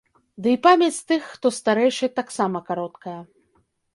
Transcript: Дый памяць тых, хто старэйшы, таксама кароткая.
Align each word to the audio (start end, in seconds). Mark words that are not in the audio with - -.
Дый 0.45 0.55
памяць 0.65 1.03
тых, 1.09 1.27
хто 1.33 1.51
старэйшы, 1.59 2.09
таксама 2.21 2.57
кароткая. 2.73 3.17